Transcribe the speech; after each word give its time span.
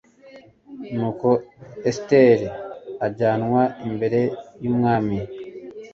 Nuko 0.95 1.27
Esiteri 1.89 2.47
ajyanwa 3.07 3.63
imbere 3.87 4.19
y 4.61 4.65
Umwami 4.71 5.17